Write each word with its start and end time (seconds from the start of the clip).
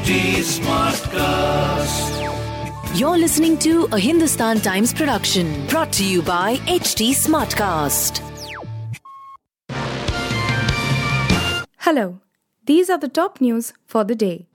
HT 0.00 0.40
Smartcast. 0.60 2.08
You're 2.98 3.18
listening 3.18 3.58
to 3.58 3.86
a 3.92 3.98
Hindustan 3.98 4.60
Times 4.60 4.94
production 4.94 5.66
brought 5.66 5.92
to 5.92 6.02
you 6.02 6.22
by 6.22 6.56
HT 6.56 7.10
Smartcast. 7.10 8.22
Hello, 11.80 12.18
these 12.64 12.88
are 12.88 12.96
the 12.96 13.10
top 13.10 13.42
news 13.42 13.74
for 13.84 14.02
the 14.04 14.14
day. 14.14 14.46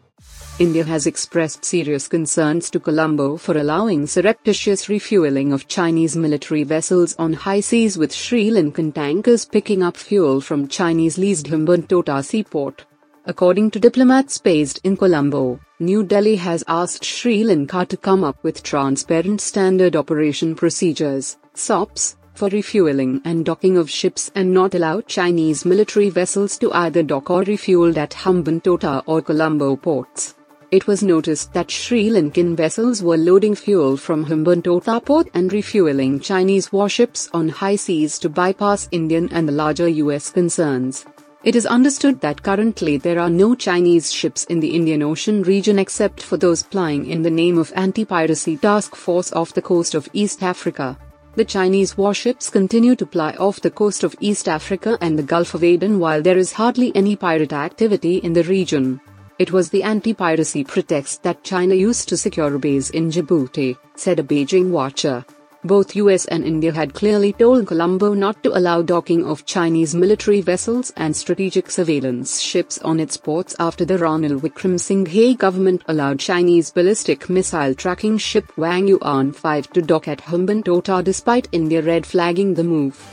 India 0.58 0.84
has 0.84 1.05
expressed 1.05 1.64
serious 1.64 2.07
concerns 2.07 2.71
to 2.71 2.80
Colombo 2.80 3.38
for 3.38 3.55
allowing 3.55 4.07
surreptitious 4.07 4.89
refueling 4.89 5.54
of 5.54 5.68
Chinese 5.68 6.16
military 6.16 6.64
vessels 6.64 7.16
on 7.20 7.34
high 7.34 7.59
seas 7.59 8.00
with 8.00 8.12
Sri 8.12 8.50
Lankan 8.50 8.96
tankers 8.96 9.46
picking 9.46 9.84
up 9.84 9.96
fuel 9.96 10.41
from 10.41 10.68
Chinese 10.68 11.20
leased 11.20 11.46
Hambantota 11.46 12.25
seaport. 12.25 12.86
According 13.28 13.71
to 13.71 13.80
diplomats 13.80 14.38
based 14.38 14.80
in 14.84 14.95
Colombo, 14.95 15.59
New 15.80 16.04
Delhi 16.04 16.36
has 16.36 16.63
asked 16.68 17.04
Sri 17.04 17.44
Lanka 17.44 17.84
to 17.88 17.98
come 17.98 18.23
up 18.23 18.38
with 18.44 18.62
transparent 18.62 19.41
standard 19.41 19.95
operation 19.95 20.54
procedures, 20.54 21.38
SOPs, 21.55 22.17
for 22.36 22.50
refueling 22.50 23.22
and 23.26 23.44
docking 23.44 23.77
of 23.77 23.90
ships 23.90 24.30
and 24.36 24.53
not 24.53 24.76
allow 24.76 25.02
Chinese 25.02 25.66
military 25.66 26.12
vessels 26.12 26.59
to 26.59 26.72
either 26.73 27.02
dock 27.02 27.31
or 27.31 27.41
refuel 27.41 27.98
at 27.98 28.12
Hambantota 28.12 29.02
or 29.08 29.23
Colombo 29.23 29.76
ports. 29.76 30.36
It 30.70 30.86
was 30.86 31.02
noticed 31.02 31.52
that 31.53 31.72
Sri 31.72 32.09
Lankan 32.09 32.55
vessels 32.55 33.02
were 33.02 33.17
loading 33.17 33.55
fuel 33.55 33.98
from 33.98 34.26
Hambantota 34.26 35.03
port 35.03 35.30
and 35.34 35.52
refueling 35.52 36.20
Chinese 36.20 36.72
warships 36.72 37.28
on 37.34 37.50
high 37.50 37.76
seas 37.76 38.20
to 38.20 38.30
bypass 38.30 38.88
Indian 38.92 39.30
and 39.31 39.48
the 39.48 39.53
larger 39.53 39.88
US 39.88 40.30
concerns. 40.30 41.05
It 41.45 41.55
is 41.55 41.67
understood 41.67 42.22
that 42.22 42.41
currently 42.41 42.98
there 42.98 43.20
are 43.20 43.30
no 43.30 43.53
Chinese 43.53 44.12
ships 44.12 44.45
in 44.45 44.59
the 44.59 44.76
Indian 44.76 45.03
Ocean 45.03 45.44
region 45.44 45.77
except 45.77 46.20
for 46.20 46.38
those 46.38 46.64
plying 46.64 47.06
in 47.06 47.22
the 47.22 47.30
name 47.30 47.59
of 47.59 47.72
Anti-Piracy 47.75 48.58
Task 48.58 48.95
Force 48.95 49.31
off 49.31 49.53
the 49.53 49.61
coast 49.61 49.94
of 49.94 50.09
East 50.11 50.42
Africa. 50.42 50.97
The 51.36 51.45
Chinese 51.45 51.95
warships 52.00 52.50
continue 52.50 52.95
to 52.95 53.05
ply 53.05 53.33
off 53.33 53.61
the 53.61 53.70
coast 53.70 54.03
of 54.03 54.16
East 54.20 54.50
Africa 54.50 54.97
and 55.02 55.20
the 55.20 55.30
Gulf 55.31 55.53
of 55.53 55.64
Aden 55.64 56.00
while 56.00 56.23
there 56.23 56.39
is 56.39 56.52
hardly 56.52 56.92
any 56.95 57.16
pirate 57.16 57.53
activity 57.53 58.17
in 58.17 58.33
the 58.33 58.44
region. 58.45 59.00
It 59.38 59.52
was 59.52 59.70
the 59.70 59.83
anti-piracy 59.83 60.64
pretext 60.64 61.22
that 61.22 61.44
China 61.44 61.75
used 61.75 62.09
to 62.09 62.17
secure 62.17 62.55
a 62.55 62.58
base 62.58 62.89
in 62.89 63.11
Djibouti, 63.11 63.77
said 63.95 64.20
a 64.20 64.23
Beijing 64.23 64.72
watcher. 64.72 65.23
Both 65.66 65.95
US 65.95 66.25
and 66.25 66.45
India 66.45 66.71
had 66.71 66.94
clearly 66.94 67.33
told 67.33 67.66
Colombo 67.66 68.13
not 68.13 68.44
to 68.44 68.55
allow 68.55 68.83
docking 68.83 69.25
of 69.25 69.47
Chinese 69.47 69.95
military 69.95 70.39
vessels 70.39 70.94
and 70.95 71.16
strategic 71.16 71.71
surveillance 71.71 72.39
ships 72.39 72.77
on 72.83 72.99
its 72.99 73.17
ports 73.17 73.55
after 73.58 73.83
the 73.83 73.97
Ranil 73.97 74.39
Wickremesinghe 74.39 75.36
government 75.39 75.81
allowed 75.88 76.19
Chinese 76.19 76.69
ballistic 76.69 77.31
missile 77.31 77.73
tracking 77.73 78.19
ship 78.19 78.55
Wang 78.58 78.88
Yuan 78.88 79.31
5 79.31 79.73
to 79.73 79.81
dock 79.81 80.08
at 80.08 80.19
Hambantota 80.19 81.03
despite 81.03 81.47
India 81.52 81.81
red 81.81 82.05
flagging 82.05 82.53
the 82.53 82.63
move. 82.63 83.03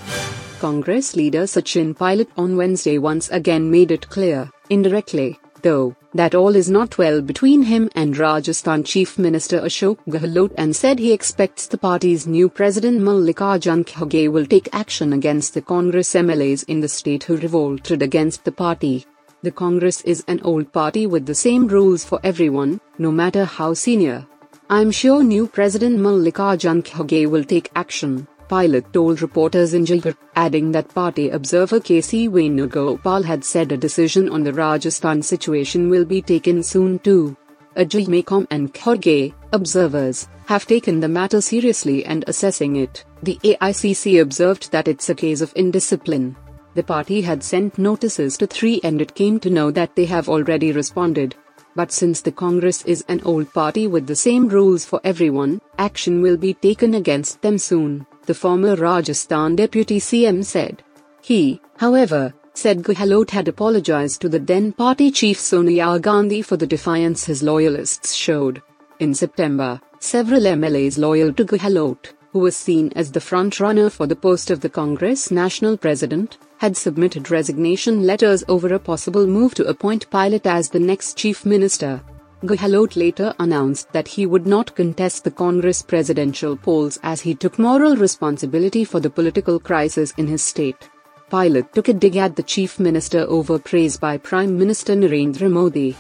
Congress 0.61 1.17
leader 1.17 1.45
Sachin 1.45 1.97
Pilot 1.97 2.29
on 2.37 2.59
Wednesday 2.59 2.99
once 2.99 3.31
again 3.31 3.71
made 3.71 3.91
it 3.91 4.11
clear, 4.11 4.51
indirectly, 4.69 5.39
though, 5.63 5.97
that 6.15 6.35
all 6.35 6.55
is 6.55 6.69
not 6.69 6.99
well 6.99 7.21
between 7.23 7.63
him 7.63 7.89
and 7.95 8.17
Rajasthan 8.17 8.85
Chief 8.85 9.19
Minister 9.19 9.61
Ashok 9.61 9.99
Gehlot 10.09 10.53
and 10.59 10.75
said 10.77 10.99
he 10.99 11.13
expects 11.13 11.67
the 11.67 11.79
party's 11.79 12.27
new 12.27 12.49
president 12.49 13.01
Mallikarjun 13.01 13.85
Kharge 13.85 14.31
will 14.31 14.47
take 14.47 14.69
action 14.73 15.13
against 15.13 15.55
the 15.55 15.63
Congress 15.63 16.13
MLAs 16.15 16.65
in 16.69 16.81
the 16.81 16.89
state 16.89 17.25
who 17.25 17.37
revolted 17.37 18.03
against 18.03 18.45
the 18.45 18.53
party. 18.53 19.07
The 19.43 19.51
Congress 19.51 20.03
is 20.03 20.23
an 20.29 20.41
old 20.45 20.73
party 20.73 21.07
with 21.07 21.27
the 21.27 21.35
same 21.35 21.67
rules 21.67 22.05
for 22.05 22.21
everyone, 22.23 22.81
no 22.99 23.11
matter 23.11 23.45
how 23.45 23.75
senior. 23.75 24.27
I'm 24.71 24.91
sure 24.91 25.23
new 25.23 25.47
President 25.47 25.99
Mallikarjun 25.99 26.83
Kharge 26.83 27.27
will 27.29 27.45
take 27.45 27.71
action. 27.75 28.29
Pilot 28.53 28.93
told 28.93 29.23
reporters 29.23 29.73
in 29.73 29.87
Jaipur, 29.87 30.15
adding 30.37 30.73
that 30.73 30.95
party 30.95 31.31
observer 31.31 31.81
KC 31.81 32.29
Venugopal 32.29 33.25
had 33.25 33.43
said 33.43 33.73
a 33.73 33.79
decision 33.79 34.29
on 34.29 34.45
the 34.45 34.53
Rajasthan 34.53 35.23
situation 35.23 35.89
will 35.89 36.05
be 36.05 36.21
taken 36.21 36.63
soon 36.63 36.99
too. 36.99 37.35
Ajay 37.79 38.07
Maken 38.09 38.47
and 38.51 38.75
Kharge, 38.75 39.33
observers, 39.55 40.29
have 40.45 40.67
taken 40.67 41.01
the 41.01 41.09
matter 41.09 41.41
seriously 41.41 42.05
and 42.05 42.27
assessing 42.27 42.77
it. 42.77 43.07
The 43.23 43.41
AICC 43.43 44.21
observed 44.21 44.71
that 44.71 44.87
it's 44.87 45.09
a 45.09 45.15
case 45.15 45.41
of 45.41 45.55
indiscipline. 45.57 46.37
The 46.75 46.83
party 46.83 47.23
had 47.23 47.43
sent 47.43 47.79
notices 47.79 48.37
to 48.37 48.47
three 48.47 48.83
and 48.85 49.01
it 49.01 49.15
came 49.15 49.41
to 49.41 49.49
know 49.49 49.71
that 49.71 49.97
they 49.97 50.05
have 50.05 50.29
already 50.29 50.73
responded. 50.73 51.35
But 51.75 51.91
since 51.91 52.21
the 52.21 52.33
Congress 52.33 52.83
is 52.85 53.03
an 53.09 53.23
old 53.25 53.51
party 53.55 53.87
with 53.87 54.07
the 54.07 54.23
same 54.29 54.47
rules 54.47 54.85
for 54.85 55.01
everyone, 55.05 55.63
action 55.79 56.21
will 56.21 56.37
be 56.37 56.53
taken 56.53 56.93
against 56.93 57.41
them 57.41 57.57
soon 57.57 58.07
the 58.27 58.35
former 58.35 58.77
Rajasthan 58.77 59.57
deputy 59.57 59.99
CM 59.99 60.45
said. 60.45 60.83
He, 61.21 61.61
however, 61.77 62.35
said 62.55 62.83
Gehlot 62.83 63.31
had 63.31 63.49
apologized 63.49 64.21
to 64.21 64.29
the 64.29 64.39
then 64.39 64.73
party 64.73 65.11
chief 65.11 65.39
Sonia 65.39 65.99
Gandhi 65.99 66.43
for 66.43 66.57
the 66.57 66.67
defiance 66.67 67.25
his 67.25 67.43
loyalists 67.43 68.15
showed. 68.15 68.63
In 69.01 69.15
September, 69.15 69.81
several 70.01 70.43
MLAs 70.43 70.99
loyal 70.99 71.33
to 71.33 71.45
Gehlot, 71.45 72.13
who 72.33 72.39
was 72.39 72.57
seen 72.57 72.93
as 72.95 73.11
the 73.11 73.21
front-runner 73.21 73.91
for 73.91 74.07
the 74.07 74.17
post 74.17 74.51
of 74.51 74.61
the 74.61 74.69
Congress 74.69 75.31
national 75.31 75.77
president, 75.77 76.39
had 76.59 76.77
submitted 76.77 77.31
resignation 77.31 78.07
letters 78.07 78.45
over 78.49 78.73
a 78.73 78.79
possible 78.79 79.27
move 79.27 79.55
to 79.55 79.67
appoint 79.67 80.09
Pilot 80.11 80.47
as 80.47 80.69
the 80.69 80.79
next 80.79 81.17
chief 81.17 81.45
minister. 81.45 82.01
Gehlot 82.45 82.97
later 82.97 83.33
announced 83.39 83.93
that 83.93 84.09
he 84.09 84.27
would 84.27 84.49
not 84.49 84.75
contest 84.75 85.23
the 85.23 85.31
Congress 85.31 85.81
presidential 85.81 86.57
polls 86.57 86.99
as 87.05 87.21
he 87.21 87.37
took 87.37 87.57
moral 87.57 87.95
responsibility 87.95 88.85
for 88.85 88.99
the 88.99 89.11
political 89.11 89.61
crisis 89.61 90.13
in 90.17 90.27
his 90.27 90.43
state. 90.43 90.91
Pilot 91.31 91.73
took 91.73 91.87
a 91.87 91.93
dig 91.93 92.17
at 92.17 92.35
the 92.35 92.43
chief 92.43 92.81
minister 92.81 93.21
over 93.29 93.61
praise 93.61 93.97
by 93.97 94.19
Prime 94.19 94.59
Minister 94.59 94.97
Narendra 94.97 95.49
Modi. 95.49 95.97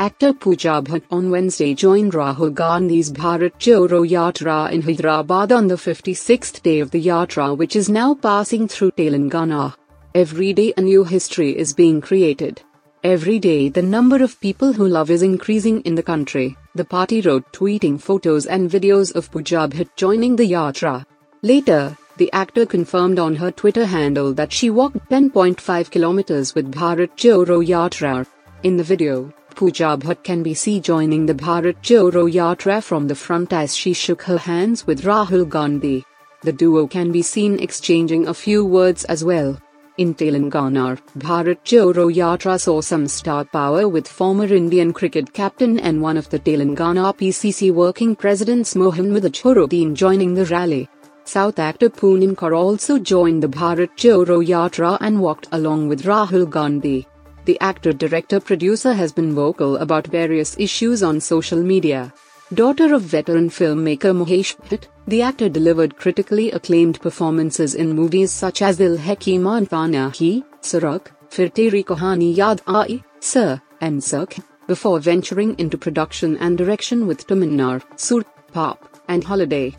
Actor 0.00 0.32
Pooja 0.32 0.80
Bhatt 0.82 1.02
on 1.10 1.30
Wednesday 1.30 1.74
joined 1.74 2.14
Rahul 2.14 2.54
Gandhi's 2.54 3.12
Bharat 3.12 3.52
Jodo 3.58 4.08
Yatra 4.08 4.72
in 4.72 4.80
Hyderabad 4.80 5.52
on 5.52 5.66
the 5.66 5.74
56th 5.74 6.62
day 6.62 6.80
of 6.80 6.90
the 6.90 7.04
Yatra 7.04 7.54
which 7.56 7.76
is 7.76 7.90
now 7.90 8.14
passing 8.14 8.66
through 8.66 8.92
Telangana. 8.92 9.74
Every 10.14 10.54
day 10.54 10.72
a 10.78 10.80
new 10.80 11.04
history 11.04 11.56
is 11.56 11.74
being 11.74 12.00
created. 12.00 12.62
Every 13.04 13.40
day 13.40 13.68
the 13.68 13.82
number 13.82 14.22
of 14.22 14.38
people 14.40 14.72
who 14.72 14.86
love 14.86 15.10
is 15.10 15.22
increasing 15.22 15.80
in 15.80 15.96
the 15.96 16.04
country, 16.04 16.56
the 16.76 16.84
party 16.84 17.20
wrote 17.20 17.52
tweeting 17.52 18.00
photos 18.00 18.46
and 18.46 18.70
videos 18.70 19.12
of 19.16 19.28
Pooja 19.28 19.66
Bhatt 19.66 19.88
joining 19.96 20.36
the 20.36 20.48
yatra. 20.48 21.04
Later, 21.42 21.98
the 22.18 22.30
actor 22.32 22.64
confirmed 22.64 23.18
on 23.18 23.34
her 23.34 23.50
Twitter 23.50 23.86
handle 23.86 24.32
that 24.34 24.52
she 24.52 24.70
walked 24.70 25.10
10.5 25.10 25.90
kilometers 25.90 26.54
with 26.54 26.70
Bharat 26.70 27.16
Jodo 27.16 27.66
Yatra. 27.66 28.24
In 28.62 28.76
the 28.76 28.84
video, 28.84 29.32
Pooja 29.56 29.96
Bhatt 29.96 30.22
can 30.22 30.44
be 30.44 30.54
seen 30.54 30.80
joining 30.80 31.26
the 31.26 31.34
Bharat 31.34 31.82
Jodo 31.82 32.32
Yatra 32.32 32.80
from 32.80 33.08
the 33.08 33.16
front 33.16 33.52
as 33.52 33.76
she 33.76 33.92
shook 33.92 34.22
her 34.22 34.38
hands 34.38 34.86
with 34.86 35.02
Rahul 35.02 35.48
Gandhi. 35.48 36.04
The 36.42 36.52
duo 36.52 36.86
can 36.86 37.10
be 37.10 37.22
seen 37.22 37.58
exchanging 37.58 38.28
a 38.28 38.34
few 38.34 38.64
words 38.64 39.04
as 39.06 39.24
well. 39.24 39.60
In 39.98 40.14
Telangana, 40.14 40.98
Bharat 41.18 41.58
Jodo 41.64 42.10
Yatra 42.10 42.58
saw 42.58 42.80
some 42.80 43.06
star 43.06 43.44
power 43.44 43.86
with 43.86 44.08
former 44.08 44.46
Indian 44.46 44.90
cricket 44.90 45.34
captain 45.34 45.78
and 45.78 46.00
one 46.00 46.16
of 46.16 46.30
the 46.30 46.38
Telangana 46.38 47.14
PCC 47.14 47.70
working 47.70 48.16
presidents 48.16 48.74
Mohammad 48.74 49.24
Azharuddin 49.24 49.92
joining 49.92 50.32
the 50.32 50.46
rally. 50.46 50.88
South 51.24 51.58
actor 51.58 51.90
Poonam 51.90 52.34
Kaur 52.34 52.56
also 52.56 52.98
joined 52.98 53.42
the 53.42 53.48
Bharat 53.48 53.90
Jodo 53.98 54.42
Yatra 54.42 54.96
and 55.02 55.20
walked 55.20 55.48
along 55.52 55.88
with 55.88 56.04
Rahul 56.04 56.48
Gandhi. 56.48 57.06
The 57.44 57.60
actor 57.60 57.92
director 57.92 58.40
producer 58.40 58.94
has 58.94 59.12
been 59.12 59.34
vocal 59.34 59.76
about 59.76 60.06
various 60.06 60.56
issues 60.58 61.02
on 61.02 61.20
social 61.20 61.62
media. 61.62 62.14
Daughter 62.54 62.92
of 62.92 63.00
veteran 63.00 63.48
filmmaker 63.48 64.12
Mahesh 64.14 64.54
Bhatt, 64.68 64.88
the 65.06 65.22
actor 65.22 65.48
delivered 65.48 65.96
critically 65.96 66.50
acclaimed 66.50 67.00
performances 67.00 67.74
in 67.74 67.94
movies 67.94 68.30
such 68.30 68.60
as 68.60 68.76
Dil 68.76 68.98
Hai 68.98 69.14
Kimana 69.14 70.14
Hi, 70.18 70.42
Sadak, 70.60 71.06
Fir 71.30 71.48
Teri 71.48 71.82
Kahani 71.82 72.36
Yaad 72.36 72.60
Aayi, 72.64 73.02
Sir, 73.20 73.62
and 73.80 74.02
Zakhm, 74.02 74.44
before 74.66 75.00
venturing 75.00 75.58
into 75.58 75.78
production 75.78 76.36
and 76.36 76.58
direction 76.58 77.06
with 77.06 77.26
Tamanna, 77.26 77.82
Sur, 77.96 78.22
Paap, 78.52 78.76
and 79.08 79.24
Holiday. 79.24 79.74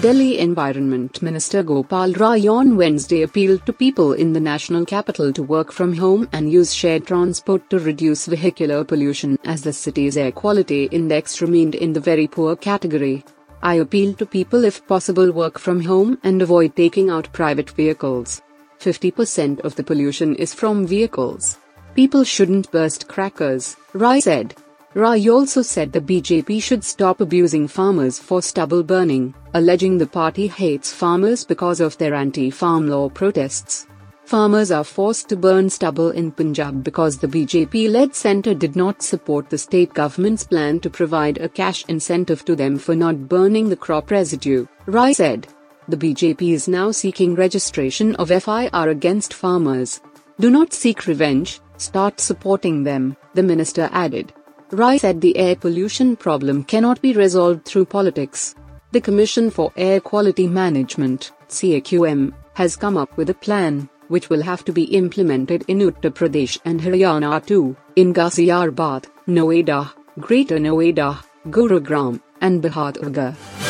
Delhi 0.00 0.38
Environment 0.38 1.20
Minister 1.20 1.64
Gopal 1.64 2.12
Rai 2.12 2.46
on 2.46 2.76
Wednesday 2.76 3.22
appealed 3.22 3.66
to 3.66 3.72
people 3.72 4.12
in 4.12 4.32
the 4.32 4.38
national 4.38 4.84
capital 4.84 5.32
to 5.32 5.42
work 5.42 5.72
from 5.72 5.96
home 5.96 6.28
and 6.32 6.52
use 6.52 6.72
shared 6.72 7.06
transport 7.06 7.68
to 7.70 7.80
reduce 7.80 8.26
vehicular 8.26 8.84
pollution 8.84 9.38
as 9.44 9.62
the 9.62 9.72
city's 9.72 10.16
air 10.16 10.30
quality 10.30 10.84
index 10.92 11.42
remained 11.42 11.74
in 11.74 11.92
the 11.92 12.00
very 12.00 12.28
poor 12.28 12.54
category. 12.54 13.24
I 13.60 13.74
appeal 13.74 14.14
to 14.14 14.26
people 14.26 14.64
if 14.64 14.86
possible 14.86 15.32
work 15.32 15.58
from 15.58 15.80
home 15.80 16.18
and 16.22 16.40
avoid 16.40 16.76
taking 16.76 17.10
out 17.10 17.32
private 17.32 17.70
vehicles. 17.70 18.40
50% 18.78 19.60
of 19.64 19.74
the 19.74 19.82
pollution 19.82 20.36
is 20.36 20.54
from 20.54 20.86
vehicles. 20.86 21.58
People 21.96 22.22
shouldn't 22.22 22.70
burst 22.70 23.08
crackers, 23.08 23.76
Rai 23.94 24.20
said. 24.20 24.54
Rai 24.98 25.28
also 25.28 25.62
said 25.62 25.92
the 25.92 26.00
BJP 26.00 26.60
should 26.60 26.82
stop 26.82 27.20
abusing 27.20 27.68
farmers 27.68 28.18
for 28.18 28.42
stubble 28.42 28.82
burning, 28.82 29.32
alleging 29.54 29.96
the 29.96 30.08
party 30.08 30.48
hates 30.48 30.92
farmers 30.92 31.44
because 31.44 31.78
of 31.78 31.96
their 31.98 32.14
anti 32.14 32.50
farm 32.50 32.88
law 32.88 33.08
protests. 33.08 33.86
Farmers 34.24 34.72
are 34.72 34.82
forced 34.82 35.28
to 35.28 35.36
burn 35.36 35.70
stubble 35.70 36.10
in 36.10 36.32
Punjab 36.32 36.82
because 36.82 37.16
the 37.16 37.28
BJP 37.28 37.88
led 37.88 38.12
centre 38.12 38.54
did 38.54 38.74
not 38.74 39.00
support 39.00 39.48
the 39.48 39.56
state 39.56 39.94
government's 39.94 40.42
plan 40.42 40.80
to 40.80 40.90
provide 40.90 41.38
a 41.38 41.48
cash 41.48 41.84
incentive 41.86 42.44
to 42.46 42.56
them 42.56 42.76
for 42.76 42.96
not 42.96 43.28
burning 43.28 43.68
the 43.68 43.76
crop 43.76 44.10
residue, 44.10 44.66
Rai 44.86 45.12
said. 45.12 45.46
The 45.86 45.96
BJP 45.96 46.54
is 46.54 46.66
now 46.66 46.90
seeking 46.90 47.36
registration 47.36 48.16
of 48.16 48.30
FIR 48.30 48.88
against 48.88 49.32
farmers. 49.32 50.00
Do 50.40 50.50
not 50.50 50.72
seek 50.72 51.06
revenge, 51.06 51.60
start 51.76 52.18
supporting 52.18 52.82
them, 52.82 53.16
the 53.34 53.44
minister 53.44 53.88
added. 53.92 54.32
Rai 54.70 54.98
said 54.98 55.22
the 55.22 55.36
air 55.38 55.56
pollution 55.56 56.14
problem 56.14 56.62
cannot 56.62 57.00
be 57.00 57.14
resolved 57.14 57.64
through 57.64 57.86
politics. 57.86 58.54
The 58.92 59.00
Commission 59.00 59.50
for 59.50 59.72
Air 59.76 59.98
Quality 60.00 60.46
Management, 60.46 61.32
CAQM, 61.48 62.34
has 62.54 62.76
come 62.76 62.98
up 62.98 63.16
with 63.16 63.30
a 63.30 63.34
plan 63.34 63.88
which 64.08 64.28
will 64.28 64.42
have 64.42 64.64
to 64.66 64.72
be 64.72 64.84
implemented 64.84 65.64
in 65.68 65.78
Uttar 65.78 66.10
Pradesh 66.10 66.58
and 66.66 66.80
Haryana 66.80 67.44
too, 67.46 67.76
in 67.96 68.12
Ghaziabad, 68.12 69.06
Noida, 69.26 69.90
Greater 70.18 70.58
Noida, 70.58 71.22
Gurugram, 71.46 72.20
and 72.40 72.62
Bahadurgarh. 72.62 73.67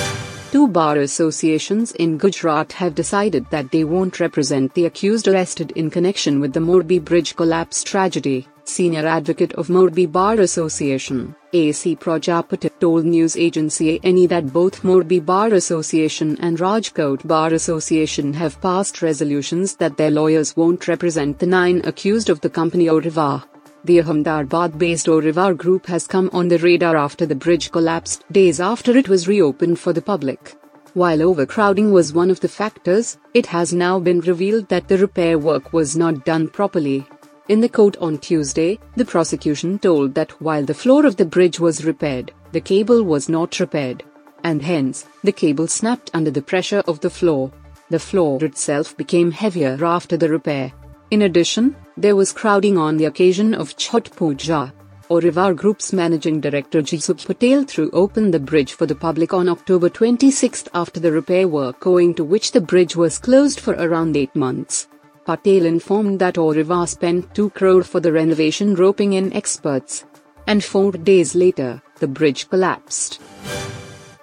Two 0.50 0.66
bar 0.66 0.96
associations 0.96 1.92
in 1.92 2.16
Gujarat 2.16 2.72
have 2.72 2.94
decided 2.94 3.44
that 3.50 3.70
they 3.70 3.84
won't 3.84 4.18
represent 4.18 4.72
the 4.72 4.86
accused 4.86 5.28
arrested 5.28 5.72
in 5.72 5.90
connection 5.90 6.40
with 6.40 6.54
the 6.54 6.60
Morbi 6.60 7.04
Bridge 7.04 7.36
collapse 7.36 7.84
tragedy. 7.84 8.48
Senior 8.64 9.06
advocate 9.06 9.52
of 9.54 9.68
Morbi 9.68 10.10
Bar 10.10 10.40
Association, 10.40 11.36
AC 11.52 11.96
Prajapati, 11.96 12.70
told 12.80 13.04
news 13.04 13.36
agency 13.36 14.00
ANI 14.02 14.26
that 14.26 14.50
both 14.50 14.82
Morbi 14.82 15.20
Bar 15.20 15.52
Association 15.52 16.38
and 16.40 16.58
Rajkot 16.58 17.26
Bar 17.26 17.52
Association 17.52 18.32
have 18.32 18.58
passed 18.62 19.02
resolutions 19.02 19.76
that 19.76 19.98
their 19.98 20.10
lawyers 20.10 20.56
won't 20.56 20.88
represent 20.88 21.38
the 21.38 21.46
nine 21.46 21.82
accused 21.84 22.30
of 22.30 22.40
the 22.40 22.50
company 22.50 22.86
Oreva. 22.86 23.44
The 23.88 24.02
Ahmedabad-based 24.02 25.06
Oreva 25.06 25.56
group 25.56 25.86
has 25.86 26.06
come 26.06 26.28
on 26.34 26.48
the 26.48 26.58
radar 26.58 26.94
after 26.94 27.24
the 27.24 27.34
bridge 27.34 27.72
collapsed 27.72 28.22
days 28.30 28.60
after 28.60 28.94
it 28.94 29.08
was 29.08 29.26
reopened 29.26 29.78
for 29.78 29.94
the 29.94 30.02
public. 30.02 30.54
While 30.92 31.22
overcrowding 31.22 31.90
was 31.90 32.12
one 32.12 32.30
of 32.30 32.40
the 32.40 32.48
factors, 32.50 33.16
it 33.32 33.46
has 33.46 33.72
now 33.72 33.98
been 33.98 34.20
revealed 34.20 34.68
that 34.68 34.88
the 34.88 34.98
repair 34.98 35.38
work 35.38 35.72
was 35.72 35.96
not 35.96 36.26
done 36.26 36.48
properly. 36.48 37.06
In 37.48 37.62
the 37.62 37.68
court 37.70 37.96
on 37.96 38.18
Tuesday, 38.18 38.78
the 38.96 39.06
prosecution 39.06 39.78
told 39.78 40.14
that 40.16 40.38
while 40.38 40.66
the 40.66 40.74
floor 40.74 41.06
of 41.06 41.16
the 41.16 41.24
bridge 41.24 41.58
was 41.58 41.86
repaired, 41.86 42.30
the 42.52 42.60
cable 42.60 43.02
was 43.02 43.30
not 43.30 43.58
repaired. 43.58 44.04
And 44.44 44.60
hence, 44.60 45.06
the 45.24 45.32
cable 45.32 45.66
snapped 45.66 46.10
under 46.12 46.30
the 46.30 46.42
pressure 46.42 46.82
of 46.86 47.00
the 47.00 47.08
floor. 47.08 47.50
The 47.88 47.98
floor 47.98 48.44
itself 48.44 48.94
became 48.98 49.30
heavier 49.30 49.82
after 49.82 50.18
the 50.18 50.28
repair. 50.28 50.74
In 51.10 51.22
addition, 51.22 51.74
there 52.00 52.14
was 52.14 52.32
crowding 52.32 52.78
on 52.78 52.96
the 52.96 53.04
occasion 53.04 53.54
of 53.54 53.76
Chhath 53.76 54.14
Puja. 54.14 54.72
Oreva 55.10 55.56
Group's 55.56 55.92
managing 55.92 56.40
director 56.40 56.80
Jaysukh 56.80 57.26
Patel 57.26 57.64
threw 57.64 57.90
open 57.92 58.30
the 58.30 58.38
bridge 58.38 58.74
for 58.74 58.86
the 58.86 58.94
public 58.94 59.34
on 59.34 59.48
October 59.48 59.88
26 59.88 60.68
after 60.74 61.00
the 61.00 61.10
repair 61.10 61.48
work 61.48 61.86
owing 61.86 62.14
to 62.14 62.22
which 62.22 62.52
the 62.52 62.60
bridge 62.60 62.94
was 62.94 63.18
closed 63.18 63.58
for 63.58 63.74
around 63.74 64.16
8 64.16 64.36
months. 64.36 64.86
Patel 65.24 65.66
informed 65.66 66.20
that 66.20 66.36
Oreva 66.36 66.86
spent 66.86 67.34
2 67.34 67.50
crore 67.50 67.82
for 67.82 68.00
the 68.00 68.12
renovation 68.12 68.74
roping 68.76 69.14
in 69.14 69.32
experts. 69.32 70.04
And 70.46 70.62
4 70.62 70.92
days 70.92 71.34
later, 71.34 71.82
the 71.98 72.06
bridge 72.06 72.48
collapsed. 72.48 73.20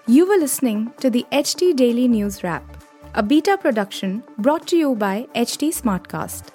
You 0.07 0.27
were 0.27 0.38
listening 0.38 0.94
to 1.01 1.10
the 1.10 1.25
HT 1.31 1.75
Daily 1.75 2.07
News 2.07 2.44
Wrap, 2.44 2.63
a 3.16 3.22
beta 3.22 3.57
production 3.57 4.24
brought 4.38 4.66
to 4.68 4.77
you 4.77 4.95
by 4.95 5.27
HT 5.36 5.74
Smartcast. 5.74 6.54